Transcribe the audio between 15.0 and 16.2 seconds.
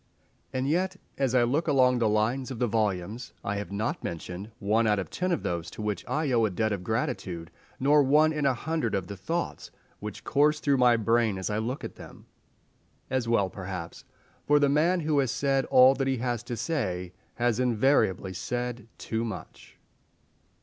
who has said all that he